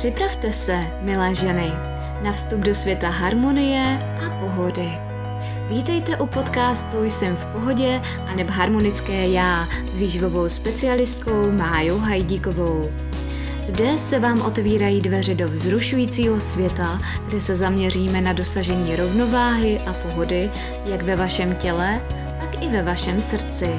Připravte 0.00 0.52
se, 0.52 0.80
milé 1.00 1.34
ženy, 1.34 1.72
na 2.22 2.32
vstup 2.32 2.60
do 2.60 2.74
světa 2.74 3.08
harmonie 3.08 3.98
a 4.26 4.40
pohody. 4.40 4.88
Vítejte 5.68 6.16
u 6.16 6.26
podcastu 6.26 7.04
Jsem 7.04 7.36
v 7.36 7.46
pohodě 7.46 8.02
a 8.26 8.34
neb 8.34 8.50
harmonické 8.50 9.28
já 9.28 9.68
s 9.88 9.94
výživovou 9.94 10.48
specialistkou 10.48 11.52
Májou 11.52 11.98
Hajdíkovou. 11.98 12.90
Zde 13.64 13.98
se 13.98 14.18
vám 14.18 14.42
otevírají 14.42 15.00
dveře 15.00 15.34
do 15.34 15.48
vzrušujícího 15.48 16.40
světa, 16.40 16.98
kde 17.26 17.40
se 17.40 17.56
zaměříme 17.56 18.20
na 18.20 18.32
dosažení 18.32 18.96
rovnováhy 18.96 19.80
a 19.86 19.92
pohody 19.92 20.50
jak 20.86 21.02
ve 21.02 21.16
vašem 21.16 21.54
těle, 21.54 22.00
tak 22.40 22.62
i 22.62 22.68
ve 22.68 22.82
vašem 22.82 23.22
srdci. 23.22 23.70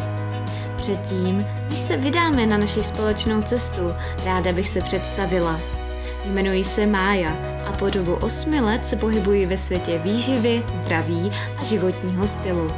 Předtím, 0.77 1.45
než 1.69 1.79
se 1.79 1.97
vydáme 1.97 2.45
na 2.45 2.57
naši 2.57 2.83
společnou 2.83 3.41
cestu, 3.41 3.81
ráda 4.25 4.53
bych 4.53 4.67
se 4.67 4.81
představila. 4.81 5.80
Jmenuji 6.25 6.63
se 6.63 6.85
Mája 6.85 7.37
a 7.65 7.71
po 7.71 7.89
dobu 7.89 8.13
osmi 8.13 8.61
let 8.61 8.85
se 8.85 8.95
pohybuji 8.95 9.45
ve 9.45 9.57
světě 9.57 9.97
výživy, 10.03 10.63
zdraví 10.73 11.31
a 11.57 11.63
životního 11.63 12.27
stylu. 12.27 12.71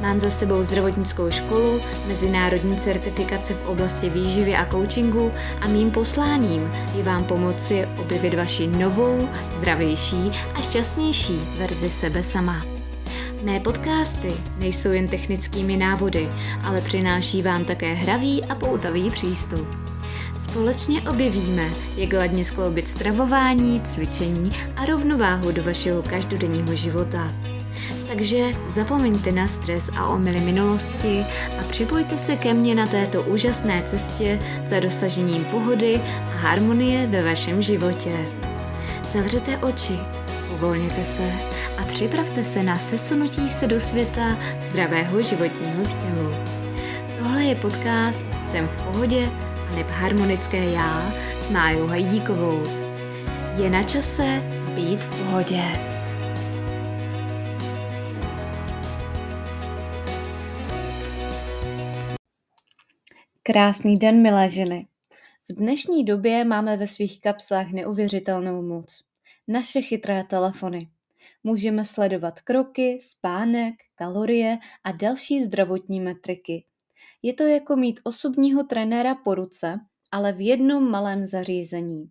Mám 0.00 0.20
za 0.20 0.30
sebou 0.30 0.62
zdravotnickou 0.62 1.30
školu, 1.30 1.80
mezinárodní 2.06 2.76
certifikace 2.76 3.54
v 3.54 3.66
oblasti 3.66 4.10
výživy 4.10 4.54
a 4.54 4.66
coachingu 4.70 5.32
a 5.60 5.68
mým 5.68 5.90
posláním 5.90 6.72
je 6.96 7.02
vám 7.02 7.24
pomoci 7.24 7.88
objevit 8.00 8.34
vaši 8.34 8.66
novou, 8.66 9.28
zdravější 9.58 10.32
a 10.54 10.60
šťastnější 10.60 11.40
verzi 11.58 11.90
sebe 11.90 12.22
sama. 12.22 12.66
Mé 13.42 13.60
podcasty 13.60 14.32
nejsou 14.58 14.90
jen 14.90 15.08
technickými 15.08 15.76
návody, 15.76 16.28
ale 16.62 16.80
přináší 16.80 17.42
vám 17.42 17.64
také 17.64 17.94
hravý 17.94 18.44
a 18.44 18.54
poutavý 18.54 19.10
přístup. 19.10 19.81
Společně 20.42 21.02
objevíme, 21.02 21.70
jak 21.96 22.12
ladně 22.12 22.44
skloubit 22.44 22.88
stravování, 22.88 23.80
cvičení 23.80 24.50
a 24.76 24.84
rovnováhu 24.84 25.52
do 25.52 25.62
vašeho 25.62 26.02
každodenního 26.02 26.74
života. 26.76 27.32
Takže 28.08 28.50
zapomeňte 28.68 29.32
na 29.32 29.46
stres 29.46 29.90
a 29.96 30.06
omily 30.06 30.40
minulosti 30.40 31.24
a 31.60 31.62
připojte 31.70 32.16
se 32.16 32.36
ke 32.36 32.54
mně 32.54 32.74
na 32.74 32.86
této 32.86 33.22
úžasné 33.22 33.82
cestě 33.82 34.38
za 34.68 34.80
dosažením 34.80 35.44
pohody 35.44 36.00
a 36.04 36.36
harmonie 36.36 37.06
ve 37.06 37.24
vašem 37.24 37.62
životě. 37.62 38.26
Zavřete 39.08 39.58
oči, 39.58 39.98
uvolněte 40.54 41.04
se 41.04 41.32
a 41.78 41.84
připravte 41.84 42.44
se 42.44 42.62
na 42.62 42.78
sesunutí 42.78 43.50
se 43.50 43.66
do 43.66 43.80
světa 43.80 44.38
zdravého 44.60 45.22
životního 45.22 45.84
stylu. 45.84 46.34
Tohle 47.18 47.44
je 47.44 47.54
podcast 47.54 48.22
Jsem 48.46 48.68
v 48.68 48.82
pohodě 48.82 49.28
neb 49.74 49.86
harmonické 49.86 50.70
já 50.70 51.12
s 51.40 51.50
Májou 51.50 51.86
Hajdíkovou. 51.86 52.62
Je 53.62 53.70
na 53.70 53.82
čase 53.82 54.42
být 54.74 55.04
v 55.04 55.18
pohodě. 55.18 55.62
Krásný 63.42 63.96
den, 63.96 64.22
milé 64.22 64.48
ženy. 64.48 64.86
V 65.48 65.54
dnešní 65.54 66.04
době 66.04 66.44
máme 66.44 66.76
ve 66.76 66.86
svých 66.86 67.20
kapsách 67.20 67.70
neuvěřitelnou 67.70 68.62
moc. 68.62 69.04
Naše 69.48 69.82
chytré 69.82 70.24
telefony. 70.24 70.88
Můžeme 71.44 71.84
sledovat 71.84 72.40
kroky, 72.40 72.98
spánek, 73.00 73.74
kalorie 73.94 74.58
a 74.84 74.92
další 74.92 75.44
zdravotní 75.44 76.00
metriky. 76.00 76.64
Je 77.22 77.34
to 77.34 77.42
jako 77.42 77.76
mít 77.76 78.00
osobního 78.04 78.64
trenéra 78.64 79.14
po 79.14 79.34
ruce, 79.34 79.80
ale 80.10 80.32
v 80.32 80.40
jednom 80.40 80.90
malém 80.90 81.26
zařízení. 81.26 82.10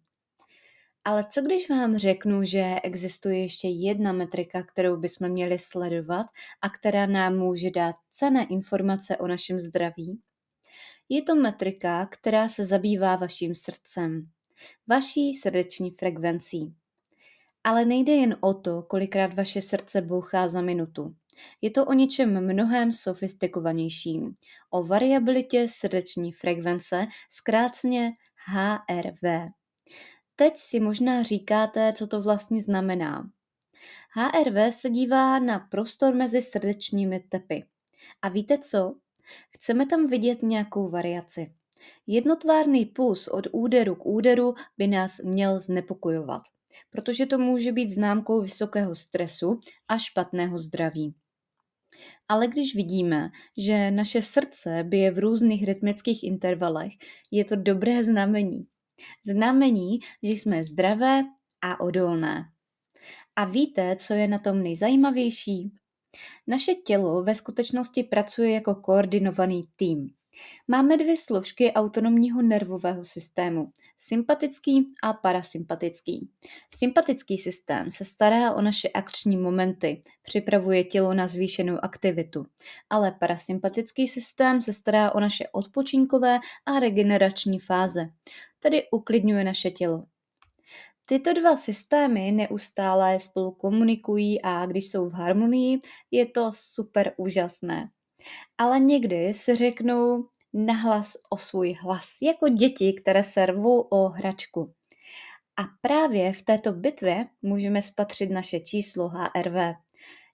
Ale 1.06 1.26
co 1.30 1.42
když 1.42 1.70
vám 1.70 1.98
řeknu, 1.98 2.44
že 2.44 2.76
existuje 2.84 3.42
ještě 3.42 3.68
jedna 3.68 4.12
metrika, 4.12 4.64
kterou 4.64 4.98
bychom 4.98 5.30
měli 5.30 5.60
sledovat 5.60 6.26
a 6.62 6.70
která 6.70 7.06
nám 7.06 7.38
může 7.38 7.72
dát 7.72 7.96
cené 8.12 8.46
informace 8.46 9.18
o 9.18 9.28
našem 9.28 9.60
zdraví? 9.60 10.20
Je 11.10 11.22
to 11.22 11.36
metrika, 11.36 12.06
která 12.06 12.48
se 12.48 12.66
zabývá 12.66 13.16
vaším 13.16 13.56
srdcem, 13.56 14.30
vaší 14.88 15.34
srdeční 15.34 15.92
frekvencí. 15.92 16.76
Ale 17.64 17.86
nejde 17.86 18.14
jen 18.14 18.38
o 18.42 18.54
to, 18.54 18.82
kolikrát 18.82 19.34
vaše 19.34 19.62
srdce 19.62 20.02
bouchá 20.02 20.48
za 20.48 20.62
minutu. 20.62 21.16
Je 21.62 21.72
to 21.72 21.86
o 21.86 21.94
něčem 21.94 22.46
mnohem 22.54 22.94
sofistikovanějším. 22.94 24.36
O 24.70 24.84
variabilitě 24.84 25.68
srdeční 25.68 26.32
frekvence, 26.32 27.08
zkráceně 27.30 28.12
HRV. 28.46 29.52
Teď 30.36 30.54
si 30.58 30.80
možná 30.80 31.24
říkáte, 31.24 31.94
co 31.94 32.08
to 32.08 32.22
vlastně 32.22 32.62
znamená. 32.62 33.30
HRV 34.10 34.74
se 34.74 34.90
dívá 34.90 35.40
na 35.40 35.60
prostor 35.60 36.14
mezi 36.14 36.42
srdečními 36.42 37.20
tepy. 37.20 37.66
A 38.22 38.30
víte 38.30 38.58
co? 38.58 38.96
Chceme 39.50 39.86
tam 39.86 40.08
vidět 40.08 40.44
nějakou 40.44 40.90
variaci. 40.90 41.54
Jednotvárný 42.08 42.86
puls 42.86 43.28
od 43.28 43.48
úderu 43.52 43.96
k 43.96 44.06
úderu 44.06 44.56
by 44.78 44.88
nás 44.88 45.18
měl 45.18 45.60
znepokojovat 45.60 46.42
protože 46.90 47.26
to 47.26 47.38
může 47.38 47.72
být 47.72 47.90
známkou 47.90 48.42
vysokého 48.42 48.96
stresu 48.96 49.60
a 49.88 49.98
špatného 49.98 50.60
zdraví. 50.60 51.16
Ale 52.30 52.48
když 52.48 52.76
vidíme, 52.76 53.30
že 53.58 53.92
naše 53.92 54.22
srdce 54.22 54.84
bije 54.84 55.12
v 55.12 55.20
různých 55.20 55.64
rytmických 55.64 56.24
intervalech, 56.24 56.94
je 57.32 57.46
to 57.46 57.56
dobré 57.56 58.04
znamení. 58.04 58.68
Znamení, 59.26 60.00
že 60.24 60.32
jsme 60.32 60.64
zdravé 60.64 61.24
a 61.62 61.80
odolné. 61.80 62.46
A 63.36 63.46
víte, 63.46 63.96
co 63.96 64.14
je 64.14 64.28
na 64.28 64.40
tom 64.40 64.64
nejzajímavější? 64.64 65.72
Naše 66.48 66.74
tělo 66.76 67.24
ve 67.24 67.36
skutečnosti 67.36 68.04
pracuje 68.04 68.52
jako 68.52 68.76
koordinovaný 68.76 69.68
tým. 69.76 70.10
Máme 70.68 70.98
dvě 70.98 71.18
složky 71.18 71.74
autonomního 71.74 72.42
nervového 72.42 73.06
systému, 73.06 73.72
sympatický 73.98 74.94
a 75.04 75.14
parasympatický. 75.14 76.30
Sympatický 76.76 77.38
systém 77.38 77.92
se 77.92 78.06
stará 78.06 78.54
o 78.54 78.62
naše 78.62 78.90
akční 78.90 79.38
momenty, 79.38 80.02
připravuje 80.24 80.84
tělo 80.84 81.14
na 81.14 81.28
zvýšenou 81.28 81.78
aktivitu, 81.84 82.46
ale 82.90 83.12
parasympatický 83.20 84.08
systém 84.08 84.62
se 84.62 84.74
stará 84.74 85.16
o 85.16 85.20
naše 85.20 85.48
odpočinkové 85.52 86.40
a 86.66 86.80
regenerační 86.80 87.60
fáze, 87.60 88.10
tedy 88.60 88.84
uklidňuje 88.92 89.44
naše 89.44 89.72
tělo. 89.72 90.06
Tyto 91.06 91.34
dva 91.34 91.56
systémy 91.56 92.32
neustále 92.32 93.20
spolu 93.20 93.52
komunikují 93.52 94.42
a 94.42 94.66
když 94.66 94.90
jsou 94.90 95.10
v 95.10 95.14
harmonii, 95.14 95.80
je 96.12 96.26
to 96.26 96.52
super 96.54 97.14
úžasné. 97.18 97.90
Ale 98.58 98.80
někdy 98.80 99.34
se 99.34 99.56
řeknou 99.56 100.28
nahlas 100.54 101.18
o 101.30 101.38
svůj 101.38 101.74
hlas, 101.74 102.18
jako 102.22 102.50
děti, 102.50 102.94
které 102.94 103.24
se 103.24 103.46
rvou 103.46 103.82
o 103.82 104.08
hračku. 104.08 104.74
A 105.58 105.64
právě 105.82 106.34
v 106.34 106.42
této 106.42 106.74
bitvě 106.74 107.28
můžeme 107.42 107.82
spatřit 107.82 108.32
naše 108.32 108.60
číslo 108.60 109.10
HRV, 109.10 109.76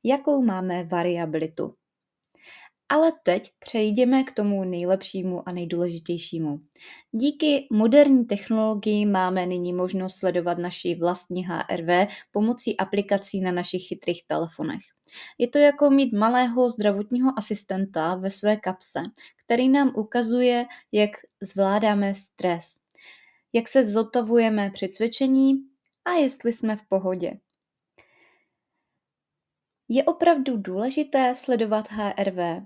jakou 0.04 0.42
máme 0.42 0.84
variabilitu. 0.84 1.76
Ale 2.90 3.14
teď 3.24 3.52
přejdeme 3.60 4.24
k 4.24 4.32
tomu 4.32 4.64
nejlepšímu 4.64 5.50
a 5.50 5.52
nejdůležitějšímu. 5.52 6.60
Díky 7.12 7.68
moderní 7.72 8.26
technologii 8.26 9.06
máme 9.06 9.46
nyní 9.46 9.74
možnost 9.74 10.20
sledovat 10.20 10.58
naši 10.58 10.96
vlastní 10.96 11.46
HRV 11.46 12.10
pomocí 12.32 12.78
aplikací 12.78 13.42
na 13.42 13.52
našich 13.52 13.88
chytrých 13.88 14.24
telefonech. 14.28 14.97
Je 15.38 15.48
to 15.48 15.58
jako 15.58 15.90
mít 15.90 16.14
malého 16.14 16.70
zdravotního 16.70 17.34
asistenta 17.38 18.16
ve 18.16 18.30
své 18.30 18.58
kapse, 18.58 19.00
který 19.46 19.70
nám 19.70 19.94
ukazuje, 19.96 20.66
jak 20.92 21.12
zvládáme 21.42 22.14
stres, 22.14 22.80
jak 23.54 23.68
se 23.68 23.86
zotavujeme 23.86 24.70
při 24.70 24.90
cvičení 24.90 25.54
a 26.06 26.12
jestli 26.12 26.54
jsme 26.54 26.76
v 26.76 26.86
pohodě. 26.90 27.40
Je 29.90 30.04
opravdu 30.04 30.58
důležité 30.58 31.36
sledovat 31.36 31.86
HRV. 31.90 32.64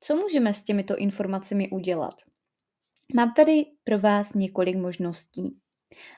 Co 0.00 0.16
můžeme 0.16 0.54
s 0.54 0.64
těmito 0.64 0.96
informacemi 0.96 1.70
udělat? 1.70 2.14
Mám 3.14 3.32
tady 3.32 3.66
pro 3.84 3.98
vás 3.98 4.34
několik 4.34 4.76
možností. 4.76 5.60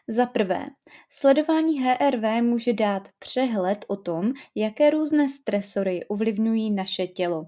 Za 0.09 0.27
prvé, 0.27 0.67
sledování 1.09 1.81
HRV 1.81 2.43
může 2.43 2.73
dát 2.73 3.09
přehled 3.19 3.85
o 3.89 3.97
tom, 3.97 4.33
jaké 4.55 4.91
různé 4.91 5.29
stresory 5.29 6.05
ovlivňují 6.05 6.71
naše 6.71 7.07
tělo. 7.07 7.47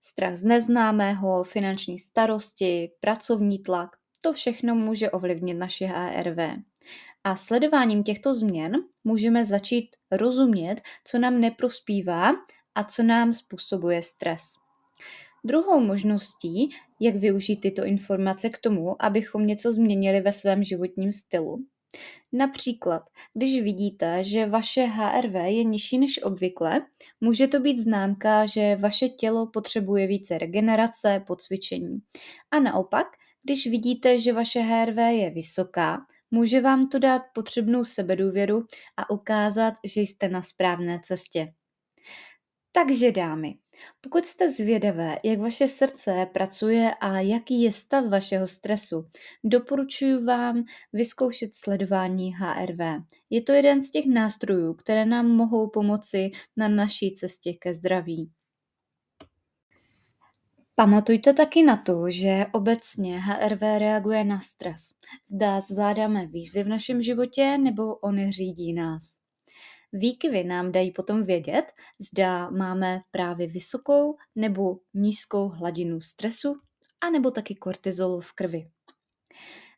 Strach 0.00 0.34
z 0.34 0.44
neznámého, 0.44 1.44
finanční 1.44 1.98
starosti, 1.98 2.90
pracovní 3.00 3.58
tlak, 3.58 3.90
to 4.22 4.32
všechno 4.32 4.74
může 4.74 5.10
ovlivnit 5.10 5.58
naše 5.58 5.86
HRV. 5.86 6.38
A 7.24 7.36
sledováním 7.36 8.04
těchto 8.04 8.34
změn 8.34 8.72
můžeme 9.04 9.44
začít 9.44 9.96
rozumět, 10.10 10.80
co 11.04 11.18
nám 11.18 11.40
neprospívá 11.40 12.30
a 12.74 12.84
co 12.84 13.02
nám 13.02 13.32
způsobuje 13.32 14.02
stres. 14.02 14.61
Druhou 15.44 15.80
možností, 15.80 16.70
jak 17.00 17.16
využít 17.16 17.56
tyto 17.56 17.84
informace 17.84 18.50
k 18.50 18.58
tomu, 18.58 19.02
abychom 19.02 19.46
něco 19.46 19.72
změnili 19.72 20.20
ve 20.20 20.32
svém 20.32 20.64
životním 20.64 21.12
stylu, 21.12 21.64
Například, 22.32 23.02
když 23.34 23.62
vidíte, 23.62 24.24
že 24.24 24.46
vaše 24.46 24.82
HRV 24.82 25.34
je 25.34 25.64
nižší 25.64 25.98
než 25.98 26.22
obvykle, 26.22 26.80
může 27.20 27.48
to 27.48 27.60
být 27.60 27.78
známka, 27.78 28.46
že 28.46 28.76
vaše 28.76 29.08
tělo 29.08 29.46
potřebuje 29.46 30.06
více 30.06 30.38
regenerace 30.38 31.24
po 31.26 31.36
cvičení. 31.36 31.98
A 32.50 32.60
naopak, 32.60 33.06
když 33.44 33.66
vidíte, 33.66 34.18
že 34.18 34.32
vaše 34.32 34.60
HRV 34.60 34.96
je 34.96 35.30
vysoká, 35.30 36.06
může 36.30 36.60
vám 36.60 36.88
to 36.88 36.98
dát 36.98 37.22
potřebnou 37.34 37.84
sebedůvěru 37.84 38.66
a 38.96 39.10
ukázat, 39.10 39.74
že 39.84 40.00
jste 40.00 40.28
na 40.28 40.42
správné 40.42 41.00
cestě. 41.04 41.52
Takže 42.72 43.12
dámy, 43.12 43.54
pokud 44.00 44.24
jste 44.24 44.50
zvědavé, 44.50 45.16
jak 45.24 45.38
vaše 45.38 45.68
srdce 45.68 46.26
pracuje 46.32 46.94
a 47.00 47.20
jaký 47.20 47.62
je 47.62 47.72
stav 47.72 48.04
vašeho 48.04 48.46
stresu, 48.46 49.08
doporučuji 49.44 50.24
vám 50.24 50.64
vyzkoušet 50.92 51.54
sledování 51.54 52.34
HRV. 52.34 53.02
Je 53.30 53.42
to 53.42 53.52
jeden 53.52 53.82
z 53.82 53.90
těch 53.90 54.06
nástrojů, 54.06 54.74
které 54.74 55.06
nám 55.06 55.28
mohou 55.28 55.68
pomoci 55.68 56.30
na 56.56 56.68
naší 56.68 57.14
cestě 57.14 57.52
ke 57.52 57.74
zdraví. 57.74 58.30
Pamatujte 60.74 61.32
taky 61.32 61.62
na 61.62 61.76
to, 61.76 62.10
že 62.10 62.46
obecně 62.52 63.20
HRV 63.20 63.60
reaguje 63.60 64.24
na 64.24 64.40
stres. 64.40 64.80
Zda 65.32 65.60
zvládáme 65.60 66.26
výzvy 66.26 66.64
v 66.64 66.68
našem 66.68 67.02
životě 67.02 67.58
nebo 67.58 67.96
on 67.96 68.30
řídí 68.30 68.72
nás. 68.72 69.21
Výkyvy 69.92 70.44
nám 70.44 70.72
dají 70.72 70.90
potom 70.90 71.22
vědět, 71.24 71.64
zda 71.98 72.50
máme 72.50 73.00
právě 73.10 73.46
vysokou 73.46 74.16
nebo 74.36 74.78
nízkou 74.94 75.48
hladinu 75.48 76.00
stresu 76.00 76.60
a 77.00 77.10
nebo 77.10 77.30
taky 77.30 77.54
kortizolu 77.54 78.20
v 78.20 78.32
krvi. 78.32 78.68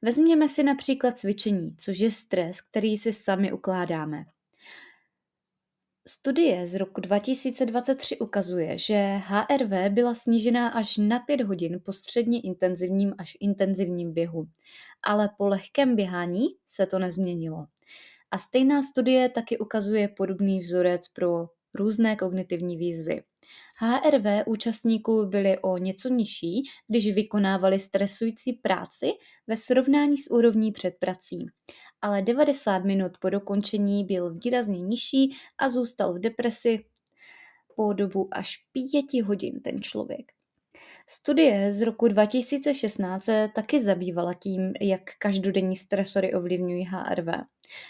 Vezměme 0.03 0.49
si 0.49 0.63
například 0.63 1.19
cvičení, 1.19 1.77
což 1.77 1.99
je 1.99 2.11
stres, 2.11 2.61
který 2.61 2.97
si 2.97 3.13
sami 3.13 3.53
ukládáme. 3.53 4.25
Studie 6.09 6.69
z 6.69 6.75
roku 6.75 7.01
2023 7.01 8.19
ukazuje, 8.19 8.79
že 8.79 9.21
HRV 9.25 9.93
byla 9.93 10.15
snížená 10.15 10.69
až 10.69 10.97
na 10.97 11.21
5 11.21 11.41
hodin 11.41 11.81
po 11.85 11.93
středně 11.93 12.41
intenzivním 12.41 13.15
až 13.19 13.37
intenzivním 13.41 14.15
běhu, 14.15 14.49
ale 15.03 15.31
po 15.39 15.49
lehkém 15.49 15.97
běhání 15.97 16.47
se 16.67 16.87
to 16.87 16.99
nezměnilo. 16.99 17.67
A 18.35 18.39
stejná 18.39 18.83
studie 18.83 19.29
taky 19.29 19.59
ukazuje 19.59 20.09
podobný 20.09 20.61
vzorec 20.61 21.09
pro 21.09 21.49
různé 21.75 22.17
kognitivní 22.17 22.77
výzvy. 22.77 23.23
HRV 23.77 24.47
účastníků 24.47 25.27
byly 25.27 25.59
o 25.59 25.79
něco 25.79 26.09
nižší, 26.09 26.63
když 26.89 27.15
vykonávali 27.15 27.81
stresující 27.81 28.53
práci 28.53 29.11
ve 29.47 29.57
srovnání 29.57 30.17
s 30.17 30.31
úrovní 30.31 30.73
před 30.73 30.95
prací. 31.01 31.47
Ale 32.03 32.23
90 32.23 32.79
minut 32.79 33.13
po 33.21 33.31
dokončení 33.31 34.05
byl 34.05 34.35
výrazně 34.35 34.81
nižší 34.81 35.37
a 35.59 35.69
zůstal 35.69 36.15
v 36.15 36.19
depresi 36.19 36.85
po 37.77 37.93
dobu 37.93 38.29
až 38.33 38.57
5 38.73 39.23
hodin 39.23 39.61
ten 39.61 39.83
člověk. 39.83 40.33
Studie 41.09 41.73
z 41.73 41.81
roku 41.81 42.09
2016 42.09 43.25
se 43.25 43.49
taky 43.55 43.81
zabývala 43.81 44.35
tím, 44.35 44.73
jak 44.81 45.01
každodenní 45.19 45.77
stresory 45.77 46.35
ovlivňují 46.35 46.85
HRV. 46.85 47.29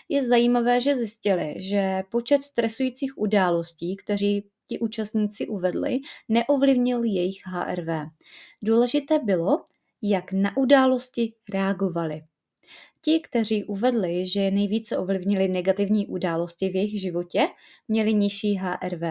Je 0.09 0.23
zajímavé, 0.23 0.81
že 0.81 0.97
zjistili, 0.97 1.55
že 1.57 2.03
počet 2.11 2.43
stresujících 2.43 3.19
událostí, 3.19 3.97
kteří 3.97 4.49
ti 4.69 4.79
účastníci 4.79 5.47
uvedli, 5.47 5.99
neovlivnil 6.29 7.05
jejich 7.05 7.47
HRV. 7.47 7.89
Důležité 8.63 9.19
bylo, 9.19 9.65
jak 10.03 10.33
na 10.33 10.57
události 10.57 11.35
reagovali. 11.53 12.23
Ti, 13.01 13.21
kteří 13.21 13.65
uvedli, 13.65 14.27
že 14.27 14.51
nejvíce 14.51 14.99
ovlivnili 14.99 15.49
negativní 15.49 16.07
události 16.07 16.69
v 16.69 16.77
jejich 16.77 17.01
životě, 17.01 17.49
měli 17.89 18.15
nižší 18.15 18.55
HRV. 18.55 19.03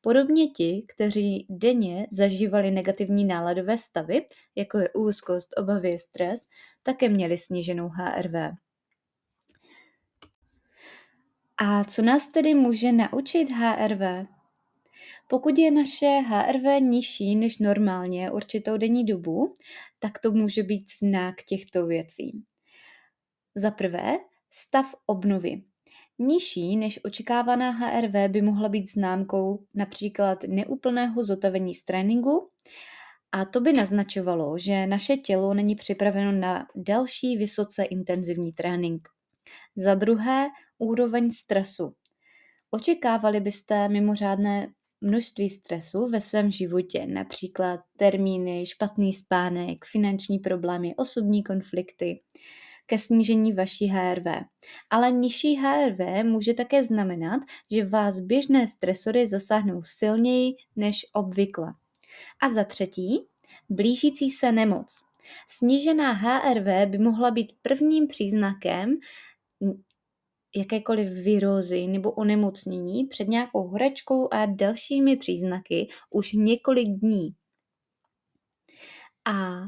Podobně 0.00 0.48
ti, 0.48 0.84
kteří 0.88 1.46
denně 1.50 2.06
zažívali 2.10 2.70
negativní 2.70 3.24
náladové 3.24 3.78
stavy, 3.78 4.26
jako 4.54 4.78
je 4.78 4.88
úzkost, 4.94 5.54
obavy, 5.56 5.98
stres, 5.98 6.40
také 6.82 7.08
měli 7.08 7.38
sníženou 7.38 7.88
HRV. 7.88 8.34
A 11.56 11.84
co 11.84 12.02
nás 12.02 12.28
tedy 12.28 12.54
může 12.54 12.92
naučit 12.92 13.50
HRV? 13.50 14.26
Pokud 15.28 15.58
je 15.58 15.70
naše 15.70 16.06
HRV 16.06 16.80
nižší 16.80 17.36
než 17.36 17.58
normálně 17.58 18.30
určitou 18.30 18.76
denní 18.76 19.04
dobu, 19.04 19.54
tak 19.98 20.18
to 20.18 20.32
může 20.32 20.62
být 20.62 20.86
znak 20.98 21.42
těchto 21.42 21.86
věcí. 21.86 22.44
Za 23.54 23.70
prvé, 23.70 24.18
stav 24.50 24.94
obnovy. 25.06 25.62
Nižší 26.18 26.76
než 26.76 27.00
očekávaná 27.04 27.70
HRV 27.70 28.30
by 28.30 28.42
mohla 28.42 28.68
být 28.68 28.90
známkou 28.90 29.64
například 29.74 30.38
neúplného 30.48 31.22
zotavení 31.22 31.74
z 31.74 31.84
tréninku 31.84 32.50
a 33.32 33.44
to 33.44 33.60
by 33.60 33.72
naznačovalo, 33.72 34.58
že 34.58 34.86
naše 34.86 35.16
tělo 35.16 35.54
není 35.54 35.74
připraveno 35.74 36.32
na 36.32 36.66
další 36.76 37.36
vysoce 37.36 37.84
intenzivní 37.84 38.52
trénink. 38.52 39.08
Za 39.76 39.94
druhé, 39.94 40.48
úroveň 40.78 41.30
stresu. 41.30 41.94
Očekávali 42.70 43.40
byste 43.40 43.88
mimořádné 43.88 44.72
množství 45.00 45.50
stresu 45.50 46.08
ve 46.08 46.20
svém 46.20 46.50
životě, 46.50 47.06
například 47.06 47.80
termíny, 47.96 48.66
špatný 48.66 49.12
spánek, 49.12 49.84
finanční 49.84 50.38
problémy, 50.38 50.94
osobní 50.96 51.42
konflikty 51.42 52.22
ke 52.86 52.98
snížení 52.98 53.52
vaší 53.52 53.86
HRV. 53.86 54.26
Ale 54.90 55.12
nižší 55.12 55.54
HRV 55.54 56.24
může 56.24 56.54
také 56.54 56.82
znamenat, 56.82 57.40
že 57.72 57.84
vás 57.84 58.20
běžné 58.20 58.66
stresory 58.66 59.26
zasáhnou 59.26 59.82
silněji 59.84 60.54
než 60.76 61.06
obvykle. 61.12 61.72
A 62.42 62.48
za 62.48 62.64
třetí, 62.64 63.26
blížící 63.68 64.30
se 64.30 64.52
nemoc. 64.52 65.00
Snížená 65.48 66.12
HRV 66.12 66.90
by 66.90 66.98
mohla 66.98 67.30
být 67.30 67.52
prvním 67.62 68.06
příznakem 68.06 68.96
jakékoliv 70.56 71.08
virózy 71.08 71.86
nebo 71.86 72.12
onemocnění 72.12 73.06
před 73.06 73.28
nějakou 73.28 73.68
horečkou 73.68 74.28
a 74.34 74.46
dalšími 74.46 75.16
příznaky 75.16 75.88
už 76.10 76.32
několik 76.32 76.88
dní. 76.88 77.34
A 79.24 79.60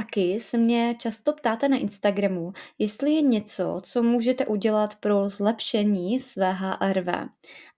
Taky 0.00 0.40
se 0.40 0.58
mě 0.58 0.94
často 0.98 1.32
ptáte 1.32 1.68
na 1.68 1.76
Instagramu, 1.76 2.52
jestli 2.78 3.12
je 3.12 3.22
něco, 3.22 3.76
co 3.82 4.02
můžete 4.02 4.46
udělat 4.46 4.94
pro 4.96 5.28
zlepšení 5.28 6.20
své 6.20 6.52
HRV. 6.52 7.08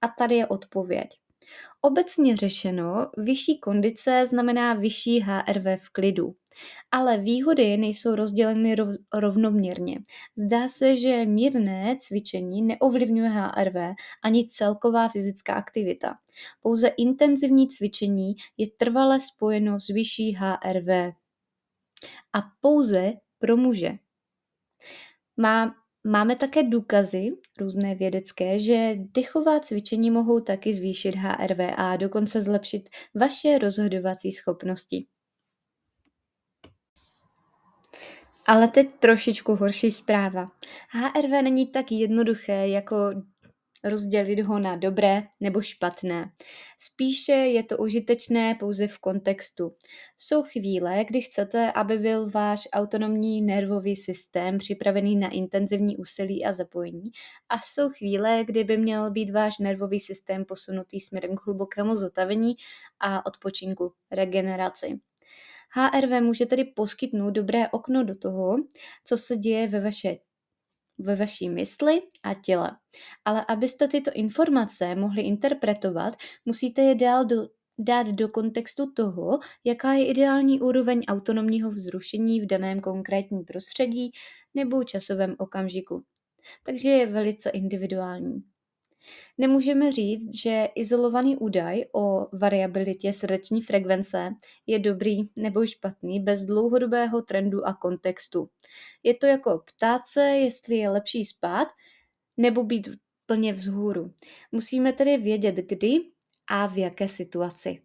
A 0.02 0.08
tady 0.18 0.34
je 0.34 0.46
odpověď. 0.46 1.08
Obecně 1.80 2.36
řešeno, 2.36 3.10
vyšší 3.16 3.58
kondice 3.58 4.26
znamená 4.26 4.74
vyšší 4.74 5.20
HRV 5.20 5.64
v 5.80 5.90
klidu. 5.92 6.34
Ale 6.90 7.18
výhody 7.18 7.76
nejsou 7.76 8.14
rozděleny 8.14 8.76
rovnoměrně. 9.14 9.98
Zdá 10.36 10.68
se, 10.68 10.96
že 10.96 11.26
mírné 11.26 11.96
cvičení 12.00 12.62
neovlivňuje 12.62 13.28
HRV 13.28 13.76
ani 14.24 14.46
celková 14.46 15.08
fyzická 15.08 15.54
aktivita. 15.54 16.14
Pouze 16.60 16.88
intenzivní 16.88 17.68
cvičení 17.68 18.34
je 18.56 18.66
trvale 18.76 19.20
spojeno 19.20 19.80
s 19.80 19.88
vyšší 19.88 20.32
HRV 20.32 21.14
a 22.32 22.42
pouze 22.60 23.12
pro 23.38 23.56
muže. 23.56 23.92
Má, 25.36 25.74
máme 26.06 26.36
také 26.36 26.62
důkazy, 26.62 27.30
různé 27.60 27.94
vědecké, 27.94 28.58
že 28.58 28.94
dechová 28.96 29.60
cvičení 29.60 30.10
mohou 30.10 30.40
taky 30.40 30.72
zvýšit 30.72 31.14
HRV 31.14 31.60
a 31.76 31.96
dokonce 31.96 32.42
zlepšit 32.42 32.88
vaše 33.14 33.58
rozhodovací 33.58 34.32
schopnosti. 34.32 35.06
Ale 38.46 38.68
teď 38.68 38.86
trošičku 38.98 39.54
horší 39.54 39.90
zpráva. 39.90 40.46
HRV 40.88 41.30
není 41.30 41.66
tak 41.66 41.92
jednoduché 41.92 42.68
jako 42.68 42.96
rozdělit 43.84 44.40
ho 44.40 44.58
na 44.58 44.76
dobré 44.76 45.22
nebo 45.40 45.60
špatné. 45.60 46.30
Spíše 46.78 47.32
je 47.32 47.62
to 47.62 47.78
užitečné 47.78 48.54
pouze 48.54 48.86
v 48.88 48.98
kontextu. 48.98 49.74
Jsou 50.18 50.42
chvíle, 50.42 51.04
kdy 51.04 51.20
chcete, 51.20 51.72
aby 51.72 51.98
byl 51.98 52.30
váš 52.30 52.68
autonomní 52.72 53.42
nervový 53.42 53.96
systém 53.96 54.58
připravený 54.58 55.16
na 55.16 55.28
intenzivní 55.28 55.96
úsilí 55.96 56.44
a 56.44 56.52
zapojení 56.52 57.10
a 57.48 57.58
jsou 57.58 57.88
chvíle, 57.88 58.44
kdy 58.44 58.64
by 58.64 58.76
měl 58.76 59.10
být 59.10 59.30
váš 59.30 59.58
nervový 59.58 60.00
systém 60.00 60.44
posunutý 60.44 61.00
směrem 61.00 61.36
k 61.36 61.46
hlubokému 61.46 61.96
zotavení 61.96 62.54
a 63.00 63.26
odpočinku, 63.26 63.92
regeneraci. 64.10 65.00
HRV 65.74 66.22
může 66.22 66.46
tedy 66.46 66.64
poskytnout 66.64 67.30
dobré 67.30 67.68
okno 67.68 68.04
do 68.04 68.14
toho, 68.14 68.56
co 69.04 69.16
se 69.16 69.36
děje 69.36 69.68
ve 69.68 69.80
vaše 69.80 70.16
ve 70.98 71.16
vaší 71.16 71.48
mysli 71.48 72.02
a 72.22 72.34
těle. 72.34 72.70
Ale 73.24 73.44
abyste 73.48 73.88
tyto 73.88 74.10
informace 74.14 74.94
mohli 74.94 75.22
interpretovat, 75.22 76.14
musíte 76.44 76.82
je 76.82 76.94
dál 76.94 77.24
do, 77.24 77.48
dát 77.78 78.06
do 78.08 78.28
kontextu 78.28 78.92
toho, 78.92 79.38
jaká 79.64 79.92
je 79.92 80.06
ideální 80.06 80.60
úroveň 80.60 81.02
autonomního 81.08 81.70
vzrušení 81.70 82.40
v 82.40 82.46
daném 82.46 82.80
konkrétním 82.80 83.44
prostředí 83.44 84.12
nebo 84.54 84.84
časovém 84.84 85.34
okamžiku. 85.38 86.04
takže 86.64 86.88
je 86.90 87.06
velice 87.06 87.50
individuální. 87.50 88.42
Nemůžeme 89.38 89.92
říct, 89.92 90.34
že 90.34 90.68
izolovaný 90.74 91.36
údaj 91.36 91.84
o 91.92 92.26
variabilitě 92.36 93.12
srdeční 93.12 93.62
frekvence 93.62 94.34
je 94.66 94.78
dobrý 94.78 95.20
nebo 95.36 95.66
špatný 95.66 96.20
bez 96.20 96.44
dlouhodobého 96.44 97.22
trendu 97.22 97.66
a 97.66 97.74
kontextu. 97.74 98.48
Je 99.02 99.14
to 99.16 99.26
jako 99.26 99.62
ptát 99.76 100.02
se, 100.06 100.22
jestli 100.22 100.76
je 100.76 100.90
lepší 100.90 101.24
spát 101.24 101.68
nebo 102.36 102.64
být 102.64 102.88
plně 103.26 103.52
vzhůru. 103.52 104.14
Musíme 104.52 104.92
tedy 104.92 105.16
vědět, 105.16 105.54
kdy 105.54 106.00
a 106.46 106.66
v 106.66 106.78
jaké 106.78 107.08
situaci. 107.08 107.82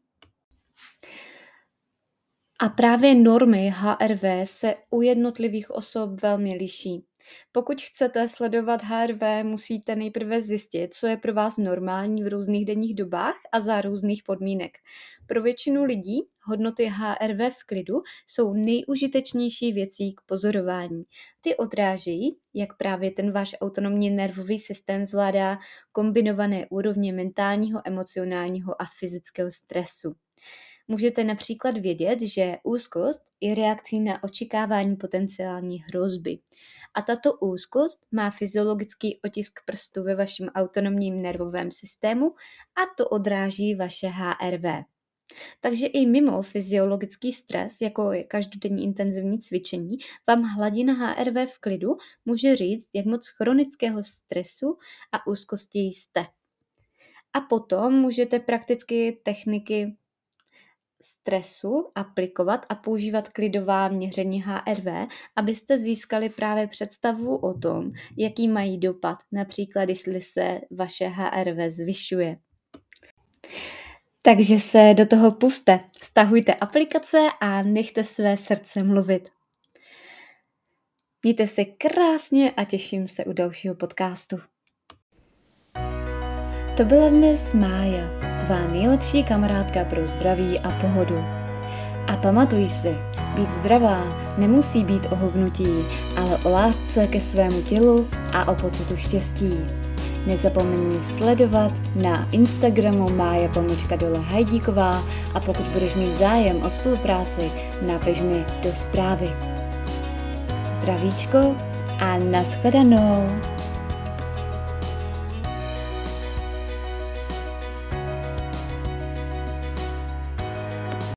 A 2.60 2.70
právě 2.70 3.16
normy 3.16 3.72
HRV 3.74 4.24
se 4.44 4.74
u 4.90 5.02
jednotlivých 5.02 5.72
osob 5.72 6.22
velmi 6.22 6.56
liší. 6.56 7.06
Pokud 7.52 7.82
chcete 7.82 8.28
sledovat 8.28 8.82
HRV, 8.84 9.22
musíte 9.44 9.96
nejprve 9.96 10.42
zjistit, 10.42 10.94
co 10.94 11.08
je 11.08 11.18
pro 11.18 11.34
vás 11.34 11.58
normální 11.58 12.24
v 12.24 12.28
různých 12.28 12.66
denních 12.66 12.96
dobách 12.96 13.36
a 13.52 13.60
za 13.60 13.82
různých 13.82 14.24
podmínek. 14.24 14.78
Pro 15.28 15.42
většinu 15.42 15.84
lidí 15.84 16.22
hodnoty 16.44 16.86
HRV 16.86 17.54
v 17.54 17.64
klidu 17.66 18.02
jsou 18.28 18.54
nejužitečnější 18.54 19.74
věcí 19.74 20.14
k 20.14 20.22
pozorování. 20.22 21.04
Ty 21.42 21.56
odrážejí, 21.56 22.38
jak 22.54 22.78
právě 22.78 23.12
ten 23.12 23.32
váš 23.32 23.56
autonomní 23.62 24.10
nervový 24.10 24.60
systém 24.60 25.06
zvládá 25.06 25.58
kombinované 25.92 26.66
úrovně 26.70 27.14
mentálního, 27.14 27.82
emocionálního 27.86 28.82
a 28.82 28.86
fyzického 29.00 29.52
stresu. 29.52 30.16
Můžete 30.88 31.24
například 31.24 31.78
vědět, 31.78 32.22
že 32.22 32.58
úzkost 32.64 33.22
je 33.42 33.56
reakcí 33.56 34.00
na 34.00 34.24
očekávání 34.24 34.96
potenciální 34.96 35.78
hrozby. 35.80 36.40
A 36.98 37.02
tato 37.02 37.34
úzkost 37.34 38.06
má 38.12 38.30
fyziologický 38.32 39.20
otisk 39.26 39.60
prstu 39.66 40.04
ve 40.04 40.16
vašem 40.16 40.48
autonomním 40.48 41.22
nervovém 41.22 41.72
systému 41.72 42.36
a 42.76 42.82
to 42.98 43.10
odráží 43.10 43.76
vaše 43.76 44.08
HRV. 44.08 44.66
Takže 45.62 45.86
i 45.86 46.06
mimo 46.06 46.42
fyziologický 46.42 47.34
stres, 47.34 47.82
jako 47.82 48.12
je 48.12 48.24
každodenní 48.24 48.84
intenzivní 48.84 49.40
cvičení, 49.40 49.98
vám 50.28 50.42
hladina 50.42 50.94
HRV 50.94 51.52
v 51.52 51.60
klidu 51.60 51.98
může 52.26 52.56
říct, 52.56 52.90
jak 52.94 53.06
moc 53.06 53.28
chronického 53.28 54.04
stresu 54.04 54.78
a 55.12 55.28
úzkosti 55.28 55.80
jste. 55.80 56.26
A 57.34 57.42
potom 57.42 57.94
můžete 57.94 58.40
prakticky 58.40 59.22
techniky 59.24 59.98
stresu 61.02 61.92
aplikovat 61.96 62.66
a 62.70 62.76
používat 62.76 63.30
klidová 63.30 63.88
měření 63.88 64.44
HRV, 64.44 65.10
abyste 65.36 65.78
získali 65.78 66.30
právě 66.30 66.68
představu 66.68 67.36
o 67.36 67.54
tom, 67.60 67.92
jaký 68.18 68.48
mají 68.48 68.78
dopad, 68.78 69.18
například 69.32 69.90
jestli 69.90 70.22
se 70.22 70.62
vaše 70.72 71.08
HRV 71.08 71.72
zvyšuje. 71.72 72.38
Takže 74.22 74.58
se 74.58 74.94
do 74.98 75.06
toho 75.06 75.32
puste, 75.32 75.80
stahujte 76.02 76.54
aplikace 76.54 77.18
a 77.42 77.64
nechte 77.64 78.04
své 78.04 78.38
srdce 78.38 78.84
mluvit. 78.84 79.30
Mějte 81.24 81.48
se 81.48 81.66
krásně 81.66 82.52
a 82.52 82.64
těším 82.64 83.08
se 83.08 83.26
u 83.26 83.34
dalšího 83.34 83.76
podcastu. 83.76 84.38
To 86.78 86.86
byla 86.86 87.10
dnes 87.10 87.54
Mája 87.54 88.27
tvá 88.48 88.68
nejlepší 88.72 89.24
kamarádka 89.24 89.84
pro 89.84 90.08
zdraví 90.08 90.60
a 90.60 90.72
pohodu. 90.72 91.20
A 92.08 92.18
pamatuj 92.18 92.68
si, 92.70 92.98
být 93.36 93.54
zdravá 93.54 94.04
nemusí 94.38 94.84
být 94.84 95.08
o 95.12 95.16
hubnutí, 95.16 95.68
ale 96.18 96.38
o 96.38 96.50
lásce 96.50 97.08
ke 97.08 97.20
svému 97.20 97.62
tělu 97.62 98.08
a 98.34 98.52
o 98.52 98.56
pocitu 98.56 98.98
štěstí. 98.98 99.52
Nezapomeň 100.28 100.80
mě 100.80 101.04
sledovat 101.04 101.74
na 101.96 102.28
Instagramu 102.32 103.10
Mája 103.10 103.50
Pomočka 103.50 103.96
Dole 103.96 104.20
Hajdíková 104.20 105.04
a 105.34 105.40
pokud 105.40 105.68
budeš 105.68 105.96
mít 105.96 106.16
zájem 106.16 106.64
o 106.64 106.70
spolupráci, 106.70 107.52
napiš 107.88 108.22
mi 108.22 108.46
do 108.64 108.74
zprávy. 108.74 109.30
Zdravíčko 110.72 111.56
a 112.00 112.18
nashledanou! 112.18 113.57